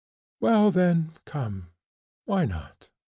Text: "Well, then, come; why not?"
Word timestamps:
"Well, 0.39 0.71
then, 0.71 1.11
come; 1.25 1.73
why 2.25 2.45
not?" 2.45 2.89